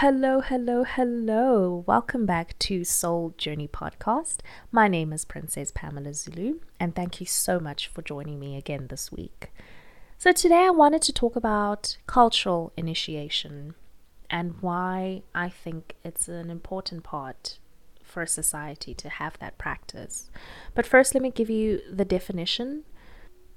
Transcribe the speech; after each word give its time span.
Hello, 0.00 0.40
hello, 0.40 0.82
hello. 0.82 1.84
Welcome 1.86 2.24
back 2.24 2.58
to 2.60 2.84
Soul 2.84 3.34
Journey 3.36 3.68
Podcast. 3.68 4.38
My 4.72 4.88
name 4.88 5.12
is 5.12 5.26
Princess 5.26 5.70
Pamela 5.74 6.14
Zulu, 6.14 6.60
and 6.80 6.94
thank 6.94 7.20
you 7.20 7.26
so 7.26 7.60
much 7.60 7.86
for 7.86 8.00
joining 8.00 8.40
me 8.40 8.56
again 8.56 8.86
this 8.86 9.12
week. 9.12 9.52
So, 10.16 10.32
today 10.32 10.64
I 10.64 10.70
wanted 10.70 11.02
to 11.02 11.12
talk 11.12 11.36
about 11.36 11.98
cultural 12.06 12.72
initiation 12.78 13.74
and 14.30 14.54
why 14.62 15.20
I 15.34 15.50
think 15.50 15.96
it's 16.02 16.28
an 16.28 16.48
important 16.48 17.02
part 17.04 17.58
for 18.02 18.22
a 18.22 18.26
society 18.26 18.94
to 18.94 19.10
have 19.10 19.38
that 19.38 19.58
practice. 19.58 20.30
But 20.74 20.86
first, 20.86 21.12
let 21.12 21.22
me 21.22 21.30
give 21.30 21.50
you 21.50 21.82
the 21.92 22.06
definition 22.06 22.84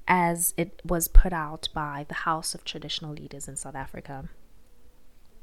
as 0.06 0.52
it 0.58 0.82
was 0.84 1.08
put 1.08 1.32
out 1.32 1.70
by 1.72 2.04
the 2.06 2.26
House 2.28 2.54
of 2.54 2.66
Traditional 2.66 3.14
Leaders 3.14 3.48
in 3.48 3.56
South 3.56 3.74
Africa. 3.74 4.28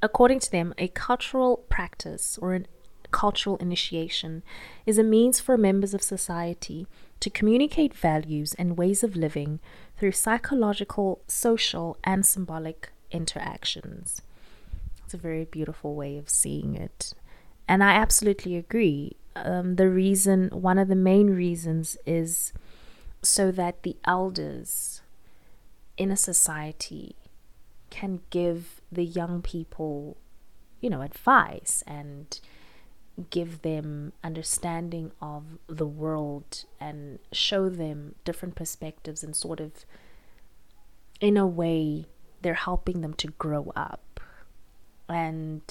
According 0.02 0.40
to 0.42 0.52
them, 0.52 0.74
a 0.78 0.88
cultural 0.88 1.58
practice 1.70 2.38
or 2.42 2.56
a 2.56 2.64
cultural 3.12 3.58
initiation 3.58 4.42
is 4.86 4.98
a 4.98 5.04
means 5.04 5.40
for 5.40 5.58
members 5.58 5.94
of 5.94 6.02
society 6.02 6.88
to 7.20 7.30
communicate 7.30 7.94
values 7.94 8.56
and 8.56 8.78
ways 8.78 9.04
of 9.04 9.16
living 9.16 9.60
through 9.98 10.14
psychological, 10.14 11.22
social, 11.28 11.98
and 12.04 12.26
symbolic 12.26 12.92
interactions. 13.12 14.22
It's 15.06 15.14
a 15.14 15.18
very 15.18 15.46
beautiful 15.46 15.94
way 15.94 16.18
of 16.18 16.30
seeing 16.30 16.76
it. 16.76 17.14
And 17.68 17.84
I 17.84 17.92
absolutely 17.92 18.56
agree. 18.56 19.18
Um, 19.36 19.76
the 19.76 19.90
reason, 19.90 20.50
one 20.50 20.80
of 20.80 20.88
the 20.88 20.96
main 20.96 21.28
reasons, 21.28 21.98
is 22.06 22.54
so 23.22 23.52
that 23.52 23.84
the 23.84 23.98
elders 24.04 25.02
in 25.96 26.10
a 26.12 26.18
society 26.18 27.16
can 27.92 28.22
give 28.32 28.81
the 28.92 29.06
young 29.06 29.42
people, 29.42 30.18
you 30.80 30.90
know, 30.90 31.02
advice 31.02 31.84
and 31.88 32.40
give 33.30 33.62
them 33.62 34.14
understanding 34.24 35.12
of 35.22 35.58
the 35.68 35.86
world 35.86 36.66
and 36.80 37.20
show 37.32 37.70
them 37.70 38.16
different 38.24 38.56
perspectives 38.56 39.24
and 39.24 39.36
sort 39.36 39.60
of 39.60 39.86
in 41.20 41.38
a 41.38 41.46
way 41.46 42.06
they're 42.42 42.54
helping 42.56 43.02
them 43.02 43.14
to 43.14 43.28
grow 43.28 43.72
up. 43.76 44.20
And 45.08 45.62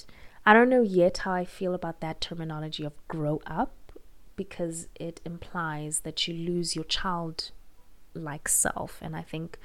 i 0.47 0.55
don't 0.55 0.71
know 0.71 0.83
yet 0.83 1.19
how 1.19 1.33
i 1.33 1.45
feel 1.45 1.75
about 1.75 2.01
that 2.01 2.21
terminology 2.21 2.83
of 2.83 2.95
grow 3.09 3.43
up 3.47 3.93
because 4.37 4.89
it 4.95 5.21
implies 5.25 6.01
that 6.01 6.27
you 6.27 6.33
lose 6.33 6.75
your 6.75 6.85
child 6.85 7.51
like 8.15 8.49
self. 8.49 8.99
And 9.03 9.17
i 9.17 9.23
think 9.23 9.59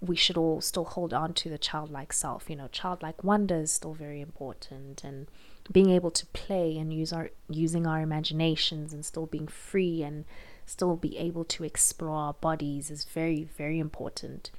we 0.00 0.16
should 0.16 0.36
all 0.36 0.60
still 0.60 0.84
hold 0.84 1.14
on 1.14 1.32
to 1.34 1.48
the 1.48 1.58
childlike 1.58 2.12
self. 2.12 2.50
You 2.50 2.56
know, 2.56 2.68
childlike 2.68 3.24
wonder 3.24 3.56
is 3.56 3.72
still 3.72 3.94
very 3.94 4.20
important, 4.20 5.04
and 5.04 5.26
being 5.72 5.90
able 5.90 6.10
to 6.12 6.26
play 6.26 6.76
and 6.76 6.92
use 6.92 7.12
our 7.12 7.30
using 7.48 7.86
our 7.86 8.00
imaginations 8.00 8.92
and 8.92 9.04
still 9.04 9.26
being 9.26 9.48
free 9.48 10.02
and 10.02 10.24
still 10.64 10.96
be 10.96 11.16
able 11.16 11.44
to 11.44 11.64
explore 11.64 12.16
our 12.16 12.34
bodies 12.34 12.90
is 12.90 13.04
very 13.04 13.44
very 13.56 13.78
important. 13.78 14.50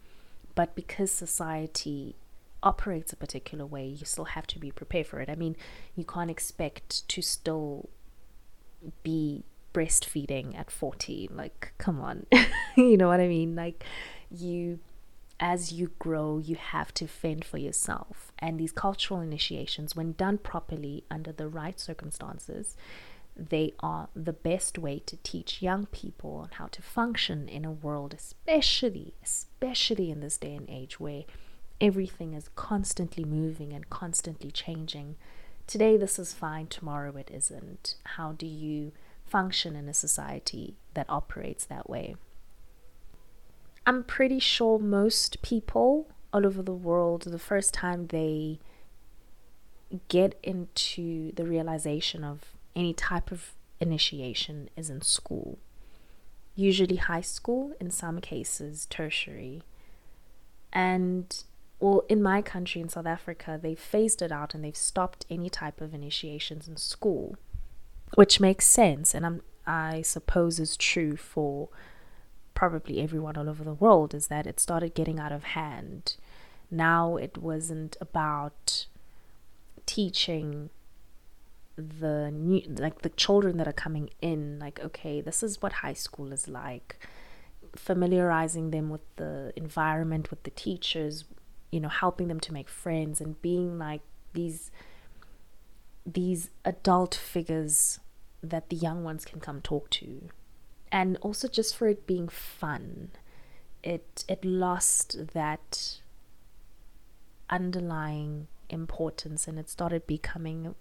But 0.55 0.75
because 0.75 1.11
society 1.11 2.15
operates 2.63 3.13
a 3.13 3.17
particular 3.17 3.65
way, 3.65 3.85
you 3.85 4.05
still 4.05 4.25
have 4.25 4.47
to 4.47 4.59
be 4.59 4.71
prepared 4.71 5.05
for 5.07 5.19
it. 5.19 5.29
I 5.29 5.35
mean, 5.35 5.55
you 5.95 6.03
can't 6.03 6.31
expect 6.31 7.07
to 7.09 7.21
still 7.21 7.89
be 9.03 9.43
breastfeeding 9.73 10.57
at 10.57 10.71
40 10.71 11.29
like 11.33 11.73
come 11.77 11.99
on 11.99 12.25
you 12.75 12.97
know 12.97 13.07
what 13.07 13.19
i 13.19 13.27
mean 13.27 13.55
like 13.55 13.83
you 14.31 14.79
as 15.39 15.71
you 15.71 15.91
grow, 15.99 16.39
you 16.39 16.55
have 16.55 16.93
to 16.95 17.07
fend 17.07 17.45
for 17.45 17.57
yourself. 17.57 18.31
And 18.39 18.59
these 18.59 18.71
cultural 18.71 19.21
initiations, 19.21 19.95
when 19.95 20.13
done 20.13 20.37
properly 20.39 21.03
under 21.11 21.31
the 21.31 21.47
right 21.47 21.79
circumstances, 21.79 22.75
they 23.35 23.73
are 23.81 24.09
the 24.15 24.33
best 24.33 24.79
way 24.79 24.99
to 25.05 25.17
teach 25.17 25.61
young 25.61 25.85
people 25.87 26.37
on 26.37 26.49
how 26.53 26.65
to 26.67 26.81
function 26.81 27.47
in 27.47 27.65
a 27.65 27.71
world, 27.71 28.15
especially, 28.17 29.13
especially 29.23 30.09
in 30.09 30.21
this 30.21 30.37
day 30.37 30.55
and 30.55 30.67
age 30.69 30.99
where 30.99 31.23
everything 31.79 32.33
is 32.33 32.49
constantly 32.55 33.23
moving 33.23 33.73
and 33.73 33.89
constantly 33.89 34.49
changing. 34.49 35.15
Today, 35.67 35.97
this 35.97 36.17
is 36.17 36.33
fine, 36.33 36.67
tomorrow, 36.67 37.15
it 37.15 37.29
isn't. 37.31 37.95
How 38.03 38.31
do 38.31 38.47
you 38.47 38.91
function 39.23 39.75
in 39.75 39.87
a 39.87 39.93
society 39.93 40.75
that 40.95 41.05
operates 41.09 41.65
that 41.65 41.87
way? 41.87 42.15
I'm 43.87 44.03
pretty 44.03 44.39
sure 44.39 44.77
most 44.77 45.41
people 45.41 46.09
all 46.33 46.45
over 46.45 46.61
the 46.61 46.73
world, 46.73 47.21
the 47.21 47.39
first 47.39 47.73
time 47.73 48.07
they 48.07 48.59
get 50.09 50.37
into 50.43 51.31
the 51.31 51.45
realization 51.45 52.21
of 52.21 52.57
any 52.75 52.93
type 52.93 53.31
of 53.31 53.53
initiation 53.79 54.69
is 54.75 54.89
in 54.89 55.01
school. 55.01 55.57
Usually 56.53 56.97
high 56.97 57.21
school, 57.21 57.71
in 57.79 57.89
some 57.89 58.19
cases 58.19 58.87
tertiary. 58.89 59.61
And 60.73 61.43
well, 61.79 62.03
in 62.09 62.21
my 62.21 62.41
country, 62.41 62.81
in 62.81 62.89
South 62.89 63.05
Africa, 63.05 63.57
they've 63.61 63.79
phased 63.79 64.21
it 64.21 64.33
out 64.33 64.53
and 64.53 64.65
they've 64.65 64.75
stopped 64.75 65.25
any 65.29 65.49
type 65.49 65.79
of 65.79 65.93
initiations 65.93 66.67
in 66.67 66.75
school, 66.75 67.37
which 68.15 68.41
makes 68.41 68.67
sense. 68.67 69.15
And 69.15 69.25
I'm, 69.25 69.41
I 69.65 70.01
suppose 70.01 70.59
is 70.59 70.75
true 70.75 71.15
for 71.15 71.69
probably 72.57 72.99
everyone 72.99 73.37
all 73.37 73.47
over 73.47 73.63
the 73.63 73.71
world 73.75 74.15
is 74.15 74.27
that 74.29 74.47
it 74.47 74.59
started 74.59 74.95
getting 74.95 75.19
out 75.19 75.31
of 75.31 75.43
hand. 75.43 76.15
Now 76.71 77.15
it 77.15 77.37
wasn't 77.37 77.95
about 78.01 78.87
teaching 79.85 80.71
the 81.77 82.31
new 82.31 82.63
like 82.79 83.03
the 83.03 83.09
children 83.09 83.57
that 83.57 83.67
are 83.67 83.81
coming 83.85 84.09
in 84.19 84.57
like 84.57 84.79
okay 84.79 85.21
this 85.21 85.43
is 85.43 85.61
what 85.61 85.71
high 85.83 85.93
school 85.93 86.33
is 86.33 86.47
like 86.47 86.97
familiarizing 87.75 88.71
them 88.71 88.89
with 88.89 89.05
the 89.17 89.53
environment 89.55 90.31
with 90.31 90.41
the 90.41 90.49
teachers 90.49 91.23
you 91.71 91.79
know 91.79 91.87
helping 91.87 92.27
them 92.27 92.39
to 92.39 92.51
make 92.51 92.67
friends 92.67 93.21
and 93.21 93.39
being 93.43 93.77
like 93.77 94.01
these 94.33 94.71
these 96.03 96.49
adult 96.65 97.13
figures 97.13 97.99
that 98.41 98.69
the 98.69 98.75
young 98.75 99.03
ones 99.03 99.23
can 99.23 99.39
come 99.39 99.61
talk 99.61 99.87
to 99.91 100.29
and 100.91 101.17
also 101.21 101.47
just 101.47 101.75
for 101.75 101.87
it 101.87 102.07
being 102.07 102.27
fun 102.27 103.09
it 103.83 104.23
it 104.27 104.43
lost 104.43 105.33
that 105.33 105.99
underlying 107.49 108.47
importance 108.69 109.47
and 109.47 109.57
it 109.57 109.69
started 109.69 110.05
becoming 110.05 110.75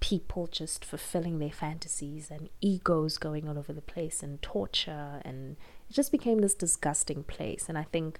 people 0.00 0.46
just 0.46 0.84
fulfilling 0.84 1.38
their 1.38 1.50
fantasies 1.50 2.30
and 2.30 2.48
egos 2.60 3.16
going 3.16 3.48
all 3.48 3.58
over 3.58 3.72
the 3.72 3.80
place 3.80 4.22
and 4.22 4.42
torture 4.42 5.20
and 5.24 5.56
it 5.88 5.94
just 5.94 6.12
became 6.12 6.40
this 6.40 6.54
disgusting 6.54 7.22
place. 7.22 7.68
And 7.68 7.78
i 7.78 7.84
think 7.84 8.18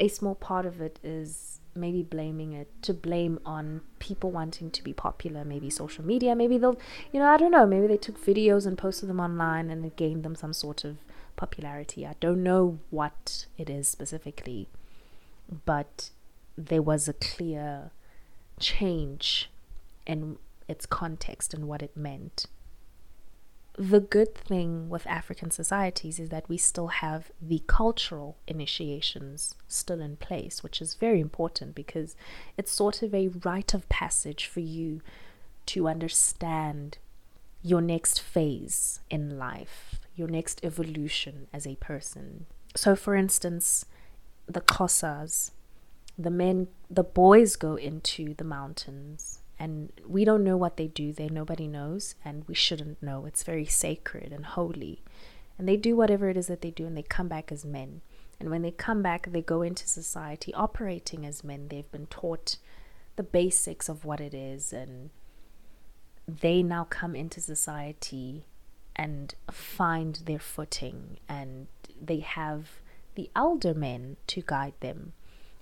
a 0.00 0.08
small 0.08 0.34
part 0.34 0.66
of 0.66 0.80
it 0.80 0.98
is 1.02 1.53
maybe 1.74 2.02
blaming 2.02 2.52
it 2.52 2.68
to 2.82 2.94
blame 2.94 3.38
on 3.44 3.80
people 3.98 4.30
wanting 4.30 4.70
to 4.70 4.82
be 4.82 4.92
popular, 4.92 5.44
maybe 5.44 5.70
social 5.70 6.04
media, 6.04 6.34
maybe 6.34 6.58
they'll, 6.58 6.78
you 7.12 7.20
know, 7.20 7.26
I 7.26 7.36
don't 7.36 7.50
know, 7.50 7.66
maybe 7.66 7.86
they 7.86 7.96
took 7.96 8.24
videos 8.24 8.66
and 8.66 8.78
posted 8.78 9.08
them 9.08 9.20
online 9.20 9.70
and 9.70 9.84
it 9.84 9.96
gained 9.96 10.22
them 10.22 10.34
some 10.34 10.52
sort 10.52 10.84
of 10.84 10.96
popularity. 11.36 12.06
I 12.06 12.14
don't 12.20 12.42
know 12.42 12.78
what 12.90 13.46
it 13.58 13.68
is 13.68 13.88
specifically, 13.88 14.68
but 15.64 16.10
there 16.56 16.82
was 16.82 17.08
a 17.08 17.12
clear 17.14 17.90
change 18.60 19.50
in 20.06 20.38
its 20.68 20.86
context 20.86 21.52
and 21.52 21.66
what 21.66 21.82
it 21.82 21.96
meant 21.96 22.46
the 23.76 24.00
good 24.00 24.34
thing 24.34 24.88
with 24.88 25.06
African 25.06 25.50
societies 25.50 26.20
is 26.20 26.28
that 26.28 26.48
we 26.48 26.56
still 26.56 26.86
have 26.88 27.32
the 27.42 27.60
cultural 27.66 28.36
initiations 28.46 29.56
still 29.66 30.00
in 30.00 30.16
place, 30.16 30.62
which 30.62 30.80
is 30.80 30.94
very 30.94 31.20
important 31.20 31.74
because 31.74 32.14
it's 32.56 32.70
sort 32.70 33.02
of 33.02 33.12
a 33.12 33.28
rite 33.28 33.74
of 33.74 33.88
passage 33.88 34.46
for 34.46 34.60
you 34.60 35.00
to 35.66 35.88
understand 35.88 36.98
your 37.62 37.80
next 37.80 38.20
phase 38.20 39.00
in 39.10 39.38
life, 39.38 40.00
your 40.14 40.28
next 40.28 40.60
evolution 40.62 41.48
as 41.52 41.66
a 41.66 41.74
person. 41.76 42.46
So, 42.76 42.94
for 42.94 43.16
instance, 43.16 43.86
the 44.46 44.60
Xhosas, 44.60 45.50
the 46.16 46.30
men, 46.30 46.68
the 46.88 47.02
boys 47.02 47.56
go 47.56 47.74
into 47.74 48.34
the 48.34 48.44
mountains 48.44 49.40
and 49.58 49.92
we 50.06 50.24
don't 50.24 50.44
know 50.44 50.56
what 50.56 50.76
they 50.76 50.88
do 50.88 51.12
there. 51.12 51.30
Nobody 51.30 51.68
knows. 51.68 52.14
And 52.24 52.46
we 52.48 52.54
shouldn't 52.54 53.02
know. 53.02 53.26
It's 53.26 53.42
very 53.42 53.64
sacred 53.64 54.32
and 54.32 54.44
holy. 54.44 55.02
And 55.58 55.68
they 55.68 55.76
do 55.76 55.94
whatever 55.94 56.28
it 56.28 56.36
is 56.36 56.48
that 56.48 56.60
they 56.60 56.70
do 56.70 56.86
and 56.86 56.96
they 56.96 57.02
come 57.02 57.28
back 57.28 57.52
as 57.52 57.64
men. 57.64 58.00
And 58.40 58.50
when 58.50 58.62
they 58.62 58.72
come 58.72 59.02
back 59.02 59.30
they 59.30 59.42
go 59.42 59.62
into 59.62 59.86
society 59.86 60.52
operating 60.54 61.24
as 61.24 61.44
men. 61.44 61.68
They've 61.68 61.90
been 61.90 62.06
taught 62.06 62.56
the 63.16 63.22
basics 63.22 63.88
of 63.88 64.04
what 64.04 64.20
it 64.20 64.34
is 64.34 64.72
and 64.72 65.10
they 66.26 66.62
now 66.62 66.84
come 66.84 67.14
into 67.14 67.40
society 67.40 68.44
and 68.96 69.34
find 69.50 70.22
their 70.26 70.38
footing 70.38 71.18
and 71.28 71.68
they 72.00 72.20
have 72.20 72.80
the 73.14 73.30
elder 73.36 73.74
men 73.74 74.16
to 74.26 74.42
guide 74.44 74.74
them 74.80 75.12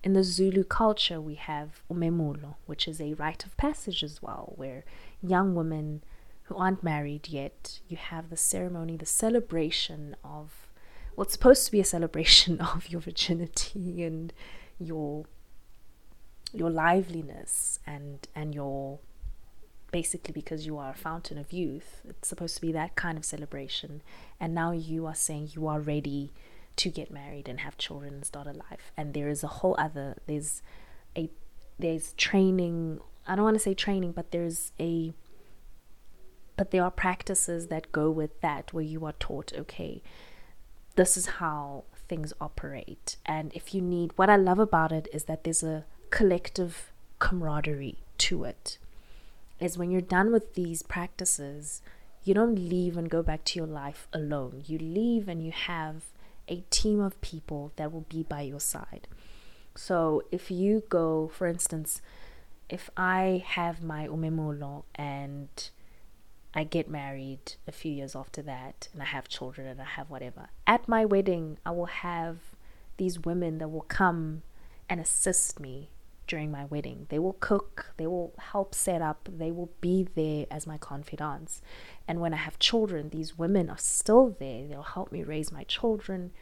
in 0.02 0.14
the 0.14 0.25
Zulu 0.25 0.64
culture, 0.64 1.20
we 1.20 1.37
have 1.37 1.82
umemulo, 1.90 2.56
which 2.66 2.88
is 2.88 3.00
a 3.00 3.14
rite 3.14 3.44
of 3.44 3.56
passage 3.56 4.02
as 4.02 4.20
well, 4.20 4.52
where 4.56 4.84
young 5.22 5.54
women 5.54 6.02
who 6.44 6.56
aren't 6.56 6.82
married 6.82 7.28
yet, 7.28 7.81
you 7.88 7.96
have 7.96 8.28
the 8.28 8.37
ceremony, 8.37 8.96
the 8.96 9.06
celebration 9.06 10.16
of 10.25 10.69
what's 11.14 11.32
supposed 11.32 11.66
to 11.66 11.72
be 11.72 11.81
a 11.81 11.84
celebration 11.84 12.60
of 12.75 12.88
your 12.88 13.00
virginity 13.00 14.02
and 14.02 14.32
your 14.78 15.25
your 16.54 16.69
liveliness 16.69 17.78
and 17.87 18.28
and 18.34 18.54
your 18.54 18.99
basically 19.90 20.32
because 20.32 20.66
you 20.66 20.76
are 20.76 20.90
a 20.90 20.94
fountain 20.94 21.38
of 21.38 21.50
youth 21.50 22.02
it's 22.08 22.28
supposed 22.28 22.54
to 22.54 22.60
be 22.60 22.72
that 22.72 22.96
kind 22.96 23.16
of 23.16 23.25
celebration. 23.25 24.02
And 24.40 24.54
now 24.54 24.72
you 24.72 25.06
are 25.06 25.14
saying 25.14 25.50
you 25.54 25.66
are 25.66 25.81
ready 25.81 26.32
to 26.76 26.90
get 26.90 27.10
married 27.10 27.48
and 27.48 27.60
have 27.60 27.76
children 27.76 28.14
and 28.14 28.24
start 28.24 28.46
a 28.46 28.52
life. 28.52 28.92
And 28.96 29.14
there 29.14 29.28
is 29.28 29.42
a 29.42 29.48
whole 29.48 29.74
other 29.78 30.16
there's 30.26 30.62
a 31.16 31.30
there's 31.78 32.12
training 32.14 33.00
i 33.26 33.34
don't 33.34 33.44
want 33.44 33.54
to 33.56 33.60
say 33.60 33.74
training 33.74 34.12
but 34.12 34.30
there's 34.30 34.72
a 34.78 35.12
but 36.56 36.70
there 36.70 36.84
are 36.84 36.90
practices 36.90 37.69
that 37.69 37.90
go 37.92 38.10
with 38.10 38.40
that 38.40 38.72
where 38.72 38.84
you 38.84 39.04
are 39.04 39.14
taught 39.14 39.52
okay 39.56 40.02
this 40.94 41.16
is 41.16 41.26
how 41.26 41.84
things 42.08 42.32
operate. 42.40 43.16
And 43.25 43.52
if 43.54 43.75
you 43.75 43.80
need 43.80 44.12
what 44.16 44.28
i 44.28 44.36
love 44.36 44.58
about 44.58 44.92
it 44.92 45.08
is 45.12 45.25
that 45.25 45.44
there's 45.44 45.62
a 45.62 45.84
collective 46.10 46.92
camaraderie 47.18 47.98
to 48.18 48.44
it. 48.44 48.78
Is 49.60 49.78
when 49.78 49.90
you're 49.90 50.00
done 50.00 50.32
with 50.32 50.54
these 50.54 50.82
practices 50.82 51.80
you 52.25 52.34
don't 52.34 52.54
leave 52.54 52.96
and 52.96 53.10
go 53.10 53.20
back 53.20 53.44
to 53.44 53.58
your 53.58 53.66
life 53.66 54.06
alone. 54.12 54.62
You 54.66 54.78
leave 54.78 55.26
and 55.26 55.44
you 55.44 55.50
have 55.50 56.04
a 56.48 56.64
team 56.70 57.00
of 57.00 57.20
people 57.20 57.72
that 57.76 57.92
will 57.92 58.06
be 58.08 58.22
by 58.22 58.42
your 58.42 58.60
side. 58.60 59.08
So 59.74 60.22
if 60.30 60.50
you 60.50 60.82
go, 60.88 61.30
for 61.32 61.46
instance, 61.46 62.02
if 62.68 62.90
I 62.96 63.44
have 63.46 63.82
my 63.82 64.06
umemulo 64.06 64.84
and 64.94 65.48
I 66.54 66.64
get 66.64 66.88
married 66.88 67.54
a 67.66 67.72
few 67.72 67.92
years 67.92 68.14
after 68.14 68.42
that 68.42 68.88
and 68.92 69.02
I 69.02 69.06
have 69.06 69.28
children 69.28 69.66
and 69.66 69.80
I 69.80 69.84
have 69.84 70.10
whatever, 70.10 70.48
at 70.66 70.88
my 70.88 71.04
wedding, 71.04 71.58
I 71.64 71.70
will 71.70 71.86
have 71.86 72.38
these 72.98 73.20
women 73.20 73.58
that 73.58 73.68
will 73.68 73.82
come 73.82 74.42
and 74.88 75.00
assist 75.00 75.58
me 75.58 75.88
during 76.26 76.50
my 76.50 76.64
wedding. 76.64 77.06
They 77.08 77.19
will 77.19 77.36
cook, 77.40 77.92
they 77.96 78.06
will 78.06 78.32
help 78.38 78.74
set 78.74 79.02
up, 79.02 79.28
they 79.30 79.50
will 79.50 79.70
be 79.80 80.08
there 80.14 80.46
as 80.50 80.66
my 80.66 80.78
confidants. 80.78 81.60
And 82.06 82.20
when 82.20 82.32
I 82.34 82.38
have 82.38 82.58
children, 82.58 83.10
these 83.10 83.38
women 83.38 83.69
are 83.69 83.78
still 83.78 84.36
there. 84.38 84.66
They'll 84.66 84.82
help 84.82 85.12
me 85.12 85.22
raise 85.22 85.52
my 85.52 85.64
children. 85.64 86.32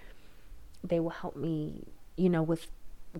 They 0.83 1.01
will 1.01 1.11
help 1.11 1.37
me, 1.37 1.89
you 2.17 2.29
know, 2.29 2.43
with 2.43 2.69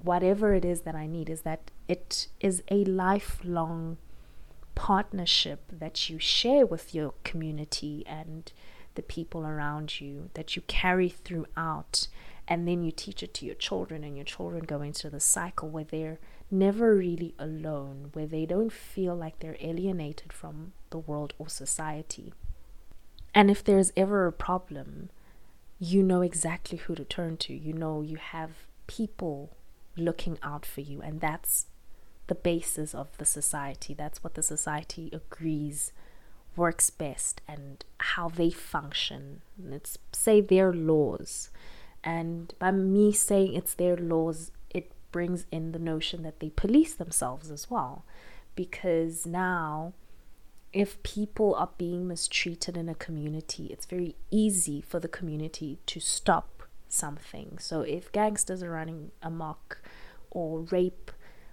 whatever 0.03 0.55
it 0.55 0.65
is 0.65 0.83
that 0.83 0.95
I 0.95 1.07
need. 1.07 1.29
Is 1.29 1.43
that 1.43 1.71
it 1.89 2.29
is 2.41 2.63
a 2.71 2.85
lifelong 2.85 3.97
partnership 4.75 5.65
that 5.71 6.09
you 6.09 6.19
share 6.19 6.65
with 6.65 6.95
your 6.95 7.13
community 7.25 8.05
and 8.07 8.53
the 8.95 9.03
people 9.03 9.47
around 9.47 10.01
you 10.01 10.31
that 10.35 10.57
you 10.57 10.63
carry 10.63 11.09
throughout 11.09 12.09
and 12.49 12.67
then 12.67 12.83
you 12.83 12.91
teach 12.91 13.23
it 13.23 13.33
to 13.35 13.47
your 13.47 13.55
children 13.55 14.03
and 14.03 14.17
your 14.17 14.25
children 14.25 14.65
go 14.65 14.83
into 14.83 15.09
the 15.09 15.21
cycle 15.21 15.69
where 15.69 15.85
they're 15.85 16.19
never 16.51 16.95
really 16.95 17.35
alone, 17.39 18.11
where 18.13 18.27
they 18.27 18.47
don't 18.47 18.73
feel 18.73 19.15
like 19.15 19.39
they're 19.39 19.57
alienated 19.61 20.33
from 20.33 20.73
the 20.91 20.99
world 20.99 21.35
or 21.39 21.49
society. 21.49 22.33
And 23.35 23.51
if 23.51 23.63
there's 23.63 23.93
ever 23.97 24.27
a 24.27 24.33
problem, 24.33 25.11
you 25.79 26.03
know 26.03 26.21
exactly 26.21 26.79
who 26.79 26.95
to 26.95 27.05
turn 27.05 27.37
to. 27.39 27.55
You 27.55 27.73
know 27.73 28.03
you 28.03 28.17
have 28.17 28.51
people 28.87 29.57
looking 29.97 30.39
out 30.43 30.67
for 30.67 30.81
you, 30.81 31.01
and 31.01 31.21
that's 31.21 31.67
the 32.27 32.35
basis 32.35 32.95
of 32.95 33.17
the 33.19 33.25
society. 33.25 33.95
That's 33.95 34.23
what 34.23 34.35
the 34.35 34.43
society 34.43 35.11
agrees 35.13 35.93
works 36.57 36.91
best 36.91 37.41
and 37.49 37.85
how 37.99 38.29
they 38.29 38.51
function. 38.51 39.41
It's 39.71 39.99
say 40.13 40.41
their 40.41 40.73
laws. 40.73 41.51
And 42.03 42.53
by 42.59 42.71
me 42.71 43.13
saying 43.13 43.55
it's 43.55 43.75
their 43.75 43.97
laws, 43.97 44.53
brings 45.11 45.47
in 45.51 45.73
the 45.73 45.79
notion 45.79 46.23
that 46.23 46.41
they 46.41 46.51
police 46.51 46.95
themselves 46.95 47.51
as 47.51 47.71
well. 47.71 48.05
Because 48.55 49.27
now, 49.27 49.93
if 50.73 51.03
people 51.03 51.55
are 51.55 51.71
being 51.79 52.07
mistreated 52.07 52.77
in 52.77 52.89
a 52.89 52.95
community, 52.95 53.67
it's 53.67 53.87
very 53.87 54.17
easy 54.31 54.81
for 54.81 55.01
the 55.01 55.09
community 55.09 55.79
to 55.87 56.01
stop 56.01 56.63
something. 56.89 57.59
So, 57.59 57.83
if 57.83 58.13
gangsters 58.13 58.63
are 58.63 58.71
running 58.71 59.11
amok, 59.23 59.81
or 60.31 60.61
rape, 60.61 61.11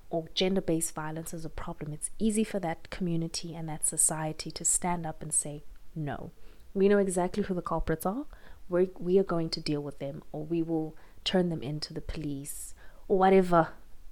or 0.10 0.26
gender 0.34 0.62
based 0.62 0.94
violence 0.94 1.34
is 1.34 1.46
a 1.46 1.50
problem, 1.50 1.94
it's 1.94 2.12
easy 2.20 2.44
for 2.44 2.60
that 2.60 2.90
community 2.90 3.56
and 3.56 3.68
that 3.68 3.86
society 3.86 4.52
to 4.52 4.64
stand 4.64 5.06
up 5.06 5.22
and 5.22 5.34
say, 5.34 5.64
no. 5.96 6.32
We 6.74 6.88
know 6.88 7.00
exactly 7.00 7.44
who 7.44 7.54
the 7.54 7.62
culprits 7.62 8.06
are. 8.06 8.26
We're, 8.70 8.88
we 9.00 9.18
are 9.18 9.24
going 9.24 9.50
to 9.52 9.62
deal 9.62 9.82
with 9.82 10.00
them, 10.00 10.22
or 10.32 10.44
we 10.44 10.62
will 10.62 10.96
turn 11.24 11.50
them 11.50 11.64
into 11.64 11.94
the 11.94 12.02
police 12.02 12.74
whatever 13.08 13.70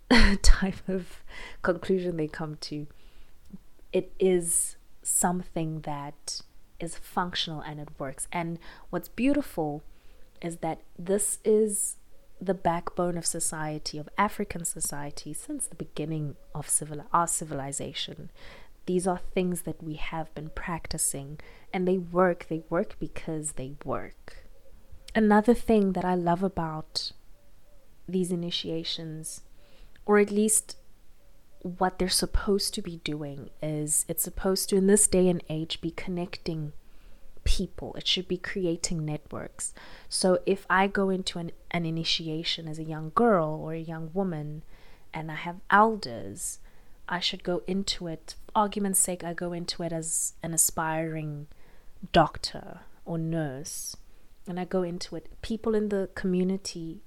type 0.42 0.88
of 0.88 1.24
conclusion 1.62 2.18
they 2.18 2.28
come 2.28 2.58
to, 2.62 2.88
it 3.94 4.12
is 4.20 4.78
something 5.04 5.82
that 5.82 6.42
is 6.80 6.98
functional 6.98 7.62
and 7.62 7.80
it 7.80 7.90
works. 7.98 8.28
And 8.32 8.60
what's 8.90 9.08
beautiful 9.08 9.84
is 10.42 10.58
that 10.58 10.82
this 10.98 11.40
is 11.44 11.98
the 12.42 12.54
backbone 12.54 13.18
of 13.18 13.26
society, 13.26 13.98
of 13.98 14.10
African 14.18 14.66
society, 14.66 15.34
since 15.34 15.68
the 15.68 15.76
beginning 15.76 16.36
of 16.54 16.70
civil, 16.70 17.06
our 17.14 17.28
civilization. 17.28 18.30
These 18.86 19.08
are 19.08 19.20
things 19.34 19.62
that 19.62 19.82
we 19.82 19.96
have 19.96 20.34
been 20.36 20.50
practicing 20.50 21.40
and 21.74 21.88
they 21.88 21.98
work. 21.98 22.48
They 22.50 22.64
work 22.70 22.98
because 23.00 23.54
they 23.54 23.76
work. 23.84 24.46
Another 25.16 25.54
thing 25.54 25.94
that 25.94 26.06
I 26.06 26.14
love 26.14 26.44
about 26.44 27.14
these 28.08 28.32
initiations, 28.32 29.42
or 30.06 30.20
at 30.20 30.32
least 30.32 30.78
what 31.62 31.98
they're 31.98 32.10
supposed 32.10 32.74
to 32.76 32.82
be 32.82 32.98
doing, 32.98 33.50
is 33.62 34.06
it's 34.08 34.24
supposed 34.24 34.70
to, 34.70 34.76
in 34.76 34.88
this 34.88 35.08
day 35.08 35.28
and 35.28 35.44
age, 35.50 35.82
be 35.82 35.92
connecting 35.92 36.74
people. 37.44 37.94
It 37.96 38.08
should 38.08 38.28
be 38.28 38.38
creating 38.38 39.06
networks. 39.06 39.74
So 40.10 40.40
if 40.46 40.66
I 40.70 40.88
go 40.88 41.10
into 41.10 41.40
an, 41.40 41.52
an 41.72 41.86
initiation 41.86 42.68
as 42.68 42.78
a 42.78 42.84
young 42.84 43.12
girl 43.16 43.60
or 43.64 43.74
a 43.74 43.80
young 43.80 44.12
woman 44.14 44.64
and 45.14 45.32
I 45.32 45.36
have 45.36 45.62
elders, 45.72 46.60
I 47.08 47.20
should 47.20 47.44
go 47.44 47.62
into 47.68 48.08
it, 48.08 48.36
argument's 48.56 49.00
sake, 49.00 49.24
I 49.24 49.34
go 49.34 49.54
into 49.54 49.84
it 49.84 49.94
as 49.94 50.34
an 50.44 50.54
aspiring 50.54 51.48
doctor 52.12 52.82
or 53.06 53.18
nurse. 53.18 53.96
And 54.48 54.60
I 54.60 54.66
go 54.66 54.84
into 54.84 55.16
it. 55.16 55.42
People 55.42 55.74
in 55.74 55.90
the 55.90 56.10
community 56.14 57.02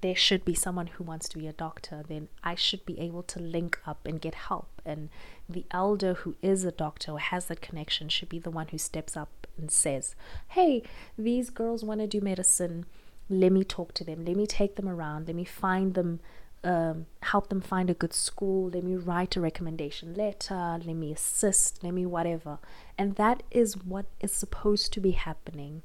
there 0.00 0.14
should 0.14 0.44
be 0.44 0.54
someone 0.54 0.88
who 0.88 1.04
wants 1.04 1.28
to 1.28 1.38
be 1.38 1.46
a 1.46 1.52
doctor, 1.52 2.02
then 2.06 2.28
I 2.42 2.54
should 2.54 2.84
be 2.84 2.98
able 3.00 3.22
to 3.24 3.40
link 3.40 3.78
up 3.86 4.06
and 4.06 4.20
get 4.20 4.34
help. 4.34 4.68
And 4.84 5.08
the 5.48 5.64
elder 5.70 6.14
who 6.14 6.36
is 6.42 6.64
a 6.64 6.72
doctor 6.72 7.12
or 7.12 7.18
has 7.18 7.46
that 7.46 7.60
connection 7.60 8.08
should 8.08 8.28
be 8.28 8.38
the 8.38 8.50
one 8.50 8.68
who 8.68 8.78
steps 8.78 9.16
up 9.16 9.46
and 9.56 9.70
says, 9.70 10.14
Hey, 10.48 10.82
these 11.16 11.50
girls 11.50 11.84
want 11.84 12.00
to 12.00 12.06
do 12.06 12.20
medicine. 12.20 12.86
Let 13.28 13.52
me 13.52 13.64
talk 13.64 13.94
to 13.94 14.04
them. 14.04 14.24
Let 14.24 14.36
me 14.36 14.46
take 14.46 14.76
them 14.76 14.88
around. 14.88 15.26
Let 15.26 15.36
me 15.36 15.44
find 15.44 15.94
them, 15.94 16.20
um, 16.62 17.06
help 17.22 17.48
them 17.48 17.60
find 17.60 17.90
a 17.90 17.94
good 17.94 18.12
school. 18.12 18.70
Let 18.70 18.84
me 18.84 18.96
write 18.96 19.36
a 19.36 19.40
recommendation 19.40 20.14
letter. 20.14 20.78
Let 20.84 20.94
me 20.94 21.12
assist. 21.12 21.82
Let 21.82 21.94
me 21.94 22.06
whatever. 22.06 22.58
And 22.98 23.16
that 23.16 23.42
is 23.50 23.76
what 23.76 24.06
is 24.20 24.32
supposed 24.32 24.92
to 24.92 25.00
be 25.00 25.12
happening. 25.12 25.82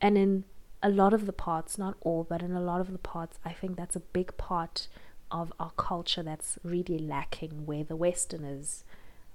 And 0.00 0.16
in 0.16 0.44
a 0.82 0.88
lot 0.88 1.12
of 1.12 1.26
the 1.26 1.32
parts, 1.32 1.76
not 1.78 1.96
all, 2.00 2.24
but 2.24 2.42
in 2.42 2.52
a 2.52 2.60
lot 2.60 2.80
of 2.80 2.92
the 2.92 2.98
parts, 2.98 3.38
I 3.44 3.52
think 3.52 3.76
that's 3.76 3.96
a 3.96 4.00
big 4.00 4.36
part 4.36 4.88
of 5.30 5.52
our 5.58 5.72
culture 5.76 6.22
that's 6.22 6.58
really 6.62 6.98
lacking, 6.98 7.66
where 7.66 7.84
the 7.84 7.96
Westerners 7.96 8.84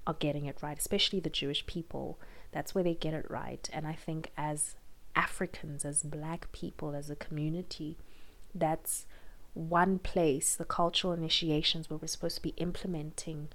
are 0.07 0.15
getting 0.15 0.45
it 0.45 0.57
right, 0.61 0.77
especially 0.77 1.19
the 1.19 1.29
Jewish 1.29 1.65
people. 1.65 2.19
That's 2.51 2.73
where 2.73 2.83
they 2.83 2.95
get 2.95 3.13
it 3.13 3.29
right. 3.29 3.69
And 3.73 3.85
I 3.85 3.93
think 3.93 4.31
as 4.37 4.75
Africans, 5.15 5.85
as 5.85 6.03
black 6.03 6.51
people, 6.51 6.95
as 6.95 7.09
a 7.09 7.15
community, 7.15 7.97
that's 8.55 9.05
one 9.53 9.99
place, 9.99 10.55
the 10.55 10.65
cultural 10.65 11.13
initiations, 11.13 11.89
where 11.89 11.97
we're 11.97 12.07
supposed 12.07 12.37
to 12.37 12.41
be 12.41 12.53
implementing 12.57 13.49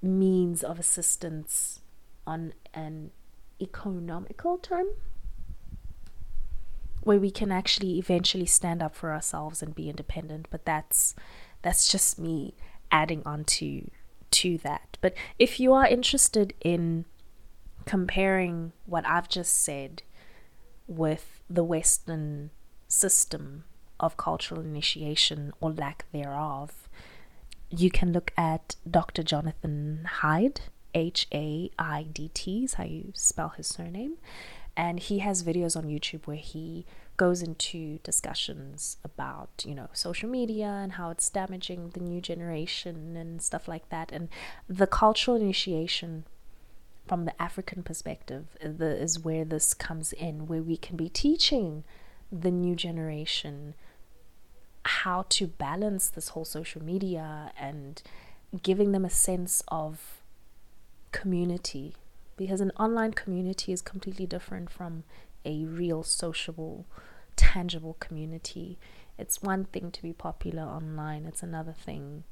means 0.00 0.62
of 0.62 0.78
assistance 0.78 1.80
on 2.26 2.54
an 2.72 3.10
economical 3.60 4.56
term 4.56 4.86
where 7.02 7.18
we 7.18 7.30
can 7.30 7.50
actually 7.50 7.98
eventually 7.98 8.46
stand 8.46 8.82
up 8.82 8.94
for 8.94 9.12
ourselves 9.12 9.62
and 9.62 9.74
be 9.74 9.88
independent 9.88 10.46
but 10.50 10.64
that's 10.64 11.14
that's 11.62 11.90
just 11.90 12.18
me 12.18 12.54
adding 12.90 13.22
on 13.24 13.44
to 13.44 13.90
to 14.30 14.58
that 14.58 14.96
but 15.00 15.14
if 15.38 15.58
you 15.58 15.72
are 15.72 15.86
interested 15.86 16.54
in 16.60 17.04
comparing 17.84 18.72
what 18.86 19.06
I've 19.06 19.28
just 19.28 19.64
said 19.64 20.02
with 20.86 21.42
the 21.48 21.64
western 21.64 22.50
system 22.88 23.64
of 23.98 24.16
cultural 24.16 24.60
initiation 24.60 25.52
or 25.60 25.72
lack 25.72 26.04
thereof, 26.12 26.88
you 27.68 27.90
can 27.90 28.12
look 28.12 28.32
at 28.36 28.76
Dr. 28.88 29.22
Jonathan 29.22 30.08
Haidt 30.20 30.60
H 30.94 31.28
A 31.32 31.70
I 31.78 32.04
D 32.12 32.30
T 32.34 32.64
is 32.64 32.74
how 32.74 32.84
you 32.84 33.12
spell 33.14 33.50
his 33.50 33.68
surname. 33.68 34.16
And 34.76 35.00
he 35.00 35.18
has 35.18 35.42
videos 35.42 35.76
on 35.76 35.84
YouTube 35.84 36.26
where 36.26 36.36
he 36.36 36.86
goes 37.16 37.42
into 37.42 37.98
discussions 38.02 38.96
about, 39.04 39.64
you 39.66 39.74
know, 39.74 39.88
social 39.92 40.28
media 40.28 40.66
and 40.66 40.92
how 40.92 41.10
it's 41.10 41.28
damaging 41.28 41.90
the 41.90 42.00
new 42.00 42.20
generation 42.20 43.16
and 43.16 43.42
stuff 43.42 43.68
like 43.68 43.88
that. 43.90 44.10
And 44.10 44.28
the 44.68 44.86
cultural 44.86 45.36
initiation 45.36 46.24
from 47.06 47.24
the 47.26 47.42
African 47.42 47.82
perspective 47.82 48.56
is 48.60 49.18
where 49.18 49.44
this 49.44 49.74
comes 49.74 50.12
in, 50.12 50.46
where 50.46 50.62
we 50.62 50.76
can 50.76 50.96
be 50.96 51.08
teaching 51.08 51.84
the 52.32 52.50
new 52.50 52.74
generation 52.74 53.74
how 54.84 55.26
to 55.28 55.46
balance 55.46 56.08
this 56.08 56.28
whole 56.28 56.44
social 56.44 56.82
media 56.82 57.52
and 57.58 58.02
giving 58.62 58.92
them 58.92 59.04
a 59.04 59.10
sense 59.10 59.62
of 59.68 60.22
community 61.12 61.94
because 62.40 62.62
an 62.62 62.72
online 62.78 63.12
community 63.12 63.70
is 63.70 63.82
completely 63.82 64.24
different 64.24 64.70
from 64.70 65.04
a 65.44 65.66
real 65.66 66.02
sociable 66.02 66.86
tangible 67.36 67.98
community. 68.00 68.78
It's 69.18 69.42
one 69.42 69.66
thing 69.66 69.90
to 69.90 70.02
be 70.02 70.14
popular 70.14 70.62
online 70.62 71.26
it's 71.26 71.42
another 71.42 71.74
thing 71.74 72.24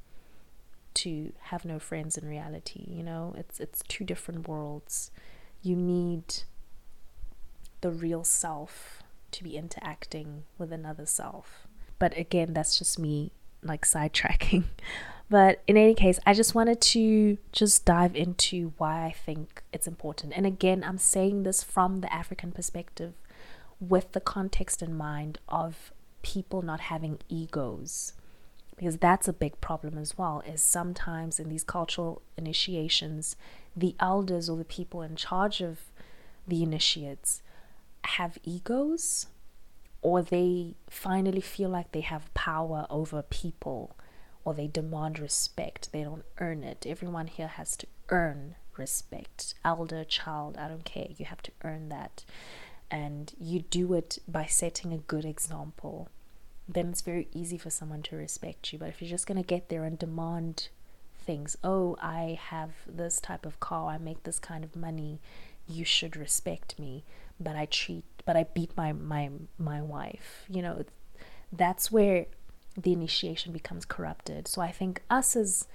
to 0.95 1.31
have 1.41 1.63
no 1.63 1.77
friends 1.77 2.17
in 2.17 2.27
reality 2.27 2.85
you 2.87 3.03
know? 3.03 3.35
It's 3.37 3.59
it's 3.59 3.83
two 3.87 4.03
different 4.03 4.47
worlds. 4.47 5.11
You 5.61 5.75
need 5.75 6.23
the 7.81 7.91
real 7.91 8.23
self 8.23 9.03
to 9.29 9.43
be 9.43 9.57
interacting 9.57 10.45
with 10.57 10.73
another 10.73 11.05
self. 11.05 11.67
But 11.99 12.17
again 12.17 12.53
that's 12.53 12.79
just 12.79 12.97
me 12.97 13.31
like 13.61 13.85
sidetracking 13.85 14.63
but 15.29 15.61
in 15.67 15.77
any 15.77 15.93
case 15.93 16.19
i 16.25 16.33
just 16.33 16.55
wanted 16.55 16.81
to 16.81 17.37
just 17.51 17.85
dive 17.85 18.15
into 18.15 18.73
why 18.77 19.05
i 19.05 19.11
think 19.11 19.63
it's 19.71 19.87
important. 19.87 20.33
And 20.35 20.45
again 20.45 20.83
i'm 20.83 20.97
saying 20.97 21.43
this 21.43 21.63
from 21.63 22.01
the 22.01 22.13
african 22.13 22.51
perspective 22.51 23.13
with 23.79 24.11
the 24.11 24.19
context 24.19 24.81
in 24.81 24.95
mind 24.95 25.37
of 25.47 25.91
people 26.21 26.61
not 26.61 26.81
having 26.81 27.19
egos 27.29 28.13
because 28.75 28.97
that's 28.97 29.27
a 29.27 29.33
big 29.33 29.59
problem 29.61 29.97
as 29.97 30.17
well 30.17 30.41
is 30.47 30.61
sometimes 30.61 31.39
in 31.39 31.49
these 31.49 31.63
cultural 31.63 32.21
initiations 32.37 33.35
the 33.75 33.95
elders 33.99 34.49
or 34.49 34.57
the 34.57 34.65
people 34.65 35.01
in 35.01 35.15
charge 35.15 35.61
of 35.61 35.79
the 36.47 36.63
initiates 36.63 37.41
have 38.03 38.37
egos 38.43 39.27
or 40.01 40.21
they 40.21 40.73
finally 40.89 41.41
feel 41.41 41.69
like 41.69 41.91
they 41.91 42.01
have 42.01 42.33
power 42.33 42.87
over 42.89 43.21
people 43.21 43.95
or 44.43 44.53
they 44.53 44.67
demand 44.67 45.19
respect 45.19 45.91
they 45.91 46.03
don't 46.03 46.25
earn 46.39 46.63
it 46.63 46.85
everyone 46.87 47.27
here 47.27 47.47
has 47.47 47.75
to 47.75 47.87
earn 48.09 48.55
respect 48.77 49.53
elder 49.65 50.03
child 50.03 50.57
i 50.57 50.67
don't 50.67 50.85
care 50.85 51.07
you 51.17 51.25
have 51.25 51.41
to 51.41 51.51
earn 51.63 51.89
that 51.89 52.23
and 52.91 53.33
you 53.39 53.59
do 53.59 53.93
it 53.93 54.17
by 54.27 54.45
setting 54.45 54.93
a 54.93 54.97
good 54.97 55.25
example 55.25 56.09
then 56.73 56.89
it's 56.89 57.01
very 57.01 57.27
easy 57.33 57.57
for 57.57 57.69
someone 57.69 58.03
to 58.03 58.15
respect 58.15 58.71
you. 58.71 58.79
But 58.79 58.89
if 58.89 59.01
you're 59.01 59.09
just 59.09 59.27
going 59.27 59.41
to 59.41 59.47
get 59.47 59.69
there 59.69 59.83
and 59.83 59.97
demand 59.97 60.69
things, 61.17 61.57
oh, 61.63 61.97
I 61.99 62.39
have 62.49 62.71
this 62.87 63.19
type 63.19 63.45
of 63.45 63.59
car, 63.59 63.89
I 63.89 63.97
make 63.97 64.23
this 64.23 64.39
kind 64.39 64.63
of 64.63 64.75
money, 64.75 65.19
you 65.67 65.83
should 65.83 66.15
respect 66.15 66.77
me. 66.77 67.03
But 67.39 67.55
I 67.55 67.65
treat, 67.65 68.03
but 68.25 68.35
I 68.35 68.43
beat 68.43 68.75
my 68.75 68.91
my 68.91 69.29
my 69.57 69.81
wife. 69.81 70.43
You 70.49 70.61
know, 70.61 70.83
that's 71.51 71.91
where 71.91 72.25
the 72.81 72.93
initiation 72.93 73.51
becomes 73.51 73.85
corrupted. 73.85 74.47
So 74.47 74.61
I 74.61 74.71
think 74.71 75.01
us 75.09 75.35
as 75.35 75.67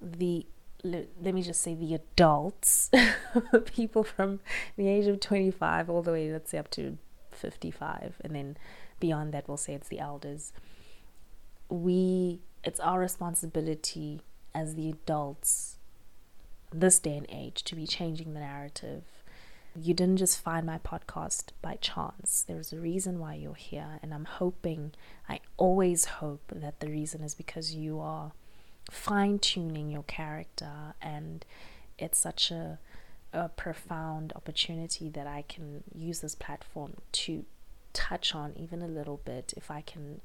the 0.00 0.46
let 0.84 1.34
me 1.34 1.42
just 1.42 1.62
say 1.62 1.74
the 1.74 1.94
adults, 1.94 2.90
people 3.64 4.04
from 4.04 4.38
the 4.76 4.86
age 4.86 5.06
of 5.06 5.18
25 5.18 5.90
all 5.90 6.02
the 6.02 6.12
way, 6.12 6.30
let's 6.30 6.50
say 6.50 6.58
up 6.58 6.70
to 6.72 6.96
55, 7.32 8.16
and 8.20 8.36
then 8.36 8.56
beyond 9.00 9.34
that 9.34 9.48
we'll 9.48 9.56
say 9.56 9.74
it's 9.74 9.88
the 9.88 9.98
elders 9.98 10.52
we 11.68 12.40
it's 12.64 12.80
our 12.80 13.00
responsibility 13.00 14.20
as 14.54 14.74
the 14.74 14.88
adults 14.88 15.78
this 16.72 16.98
day 16.98 17.16
and 17.16 17.26
age 17.30 17.62
to 17.64 17.74
be 17.74 17.86
changing 17.86 18.34
the 18.34 18.40
narrative 18.40 19.04
you 19.78 19.94
didn't 19.94 20.16
just 20.16 20.40
find 20.40 20.66
my 20.66 20.78
podcast 20.78 21.50
by 21.62 21.76
chance. 21.80 22.44
There's 22.46 22.72
a 22.72 22.80
reason 22.80 23.18
why 23.18 23.34
you're 23.34 23.54
here 23.54 23.98
and 24.02 24.12
i'm 24.14 24.24
hoping 24.24 24.92
i 25.28 25.40
always 25.56 26.04
hope 26.04 26.52
that 26.54 26.80
the 26.80 26.88
reason 26.88 27.22
is 27.22 27.34
because 27.34 27.74
you 27.74 28.00
are 28.00 28.32
fine 28.90 29.38
tuning 29.38 29.90
your 29.90 30.02
character 30.04 30.94
and 31.02 31.44
it's 31.98 32.18
such 32.18 32.50
a 32.50 32.78
a 33.36 33.48
profound 33.50 34.32
opportunity 34.34 35.10
that 35.10 35.26
I 35.26 35.42
can 35.42 35.84
use 35.94 36.20
this 36.20 36.34
platform 36.34 36.94
to 37.12 37.44
touch 37.92 38.34
on 38.34 38.54
even 38.56 38.80
a 38.82 38.88
little 38.88 39.20
bit, 39.24 39.52
if 39.56 39.70
I 39.70 39.82
can 39.82 40.20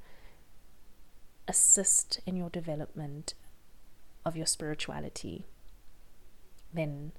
assist 1.47 2.21
in 2.25 2.37
your 2.37 2.49
development 2.49 3.33
of 4.25 4.37
your 4.37 4.45
spirituality, 4.45 5.45
then 6.73 7.11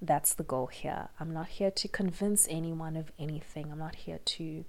that's 0.00 0.34
the 0.34 0.44
goal 0.44 0.66
here. 0.66 1.08
I'm 1.18 1.32
not 1.32 1.48
here 1.48 1.70
to 1.70 1.88
convince 1.88 2.46
anyone 2.48 2.96
of 2.96 3.12
anything. 3.18 3.70
I'm 3.70 3.78
not 3.78 3.96
here 3.96 4.20
to. 4.24 4.64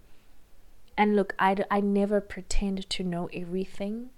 And 0.98 1.16
look, 1.16 1.34
I, 1.40 1.58
I 1.70 1.80
never 1.82 2.20
pretend 2.20 2.90
to 2.90 3.04
know 3.04 3.30
everything. 3.34 4.10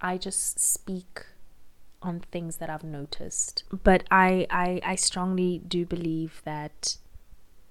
I 0.00 0.18
just 0.18 0.58
speak 0.58 1.24
on 2.02 2.20
things 2.20 2.56
that 2.56 2.68
I've 2.68 2.84
noticed. 2.84 3.64
But 3.84 4.04
I, 4.10 4.46
I, 4.50 4.80
I 4.84 4.94
strongly 4.96 5.62
do 5.66 5.86
believe 5.86 6.42
that 6.44 6.98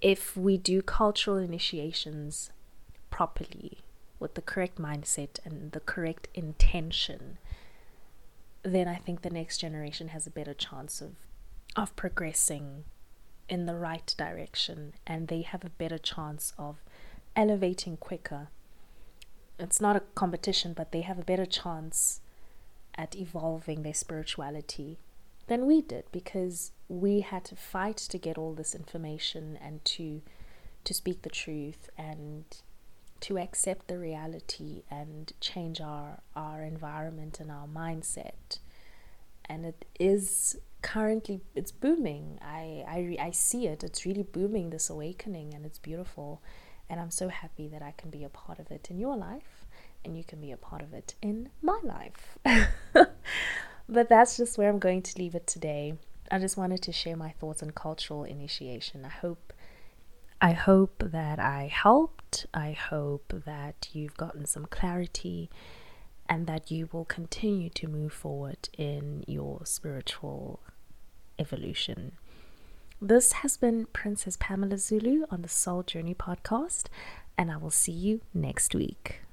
if 0.01 0.35
we 0.35 0.57
do 0.57 0.81
cultural 0.81 1.37
initiations 1.37 2.51
properly 3.09 3.79
with 4.19 4.33
the 4.35 4.41
correct 4.41 4.77
mindset 4.77 5.39
and 5.45 5.71
the 5.71 5.79
correct 5.79 6.27
intention, 6.33 7.37
then 8.63 8.87
I 8.87 8.95
think 8.95 9.21
the 9.21 9.29
next 9.29 9.59
generation 9.59 10.09
has 10.09 10.25
a 10.25 10.31
better 10.31 10.53
chance 10.53 11.01
of 11.01 11.11
of 11.75 11.95
progressing 11.95 12.85
in 13.47 13.65
the 13.65 13.75
right 13.75 14.13
direction 14.17 14.93
and 15.05 15.27
they 15.27 15.41
have 15.41 15.63
a 15.63 15.69
better 15.69 15.97
chance 15.97 16.53
of 16.57 16.77
elevating 17.35 17.97
quicker. 17.97 18.47
It's 19.59 19.79
not 19.79 19.95
a 19.95 20.01
competition, 20.15 20.73
but 20.73 20.91
they 20.91 21.01
have 21.01 21.19
a 21.19 21.23
better 21.23 21.45
chance 21.45 22.21
at 22.95 23.15
evolving 23.15 23.83
their 23.83 23.93
spirituality 23.93 24.97
than 25.47 25.65
we 25.65 25.81
did 25.81 26.05
because 26.11 26.71
we 26.87 27.21
had 27.21 27.43
to 27.45 27.55
fight 27.55 27.97
to 27.97 28.17
get 28.17 28.37
all 28.37 28.53
this 28.53 28.73
information 28.73 29.57
and 29.61 29.83
to 29.85 30.21
to 30.83 30.93
speak 30.93 31.23
the 31.23 31.29
truth 31.29 31.89
and 31.97 32.45
to 33.19 33.39
accept 33.39 33.87
the 33.87 33.97
reality 33.97 34.83
and 34.89 35.33
change 35.41 35.81
our, 35.81 36.19
our 36.35 36.61
environment 36.61 37.39
and 37.39 37.49
our 37.49 37.67
mindset. 37.67 38.59
And 39.47 39.65
it 39.65 39.85
is 39.99 40.57
currently 40.81 41.41
it's 41.55 41.71
booming. 41.71 42.39
I, 42.41 42.83
I 42.87 43.27
I 43.27 43.31
see 43.31 43.67
it. 43.67 43.83
It's 43.83 44.05
really 44.05 44.23
booming 44.23 44.69
this 44.69 44.89
awakening 44.89 45.53
and 45.53 45.65
it's 45.65 45.79
beautiful. 45.79 46.41
And 46.89 46.99
I'm 46.99 47.11
so 47.11 47.29
happy 47.29 47.67
that 47.69 47.81
I 47.81 47.93
can 47.97 48.09
be 48.11 48.23
a 48.23 48.29
part 48.29 48.59
of 48.59 48.69
it 48.69 48.87
in 48.91 48.99
your 48.99 49.17
life 49.17 49.65
and 50.03 50.15
you 50.15 50.23
can 50.23 50.39
be 50.39 50.51
a 50.51 50.57
part 50.57 50.83
of 50.83 50.93
it 50.93 51.15
in 51.21 51.49
my 51.61 51.79
life. 51.83 52.37
but 53.89 54.07
that's 54.07 54.37
just 54.37 54.57
where 54.57 54.69
I'm 54.69 54.79
going 54.79 55.01
to 55.01 55.17
leave 55.17 55.33
it 55.33 55.47
today. 55.47 55.95
I 56.31 56.39
just 56.39 56.57
wanted 56.57 56.81
to 56.83 56.91
share 56.91 57.15
my 57.15 57.31
thoughts 57.31 57.63
on 57.63 57.71
cultural 57.71 58.23
initiation. 58.23 59.05
I 59.05 59.09
hope 59.09 59.53
I 60.41 60.51
hope 60.51 61.03
that 61.11 61.39
I 61.39 61.71
helped. 61.73 62.45
I 62.53 62.73
hope 62.73 63.33
that 63.45 63.89
you've 63.93 64.17
gotten 64.17 64.45
some 64.45 64.65
clarity 64.65 65.49
and 66.27 66.47
that 66.47 66.71
you 66.71 66.89
will 66.91 67.05
continue 67.05 67.69
to 67.69 67.87
move 67.87 68.13
forward 68.13 68.69
in 68.77 69.23
your 69.27 69.61
spiritual 69.65 70.59
evolution. 71.37 72.13
This 73.01 73.33
has 73.33 73.57
been 73.57 73.87
Princess 73.87 74.37
Pamela 74.39 74.77
Zulu 74.77 75.25
on 75.29 75.41
the 75.41 75.49
Soul 75.49 75.83
Journey 75.83 76.15
podcast, 76.15 76.85
and 77.37 77.51
I 77.51 77.57
will 77.57 77.69
see 77.71 77.91
you 77.91 78.21
next 78.33 78.73
week. 78.73 79.24